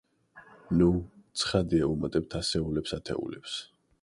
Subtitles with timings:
[0.79, 0.87] ნუ,
[1.41, 3.59] ცხადია ვუმატებთ ასეულებს ათეულებს.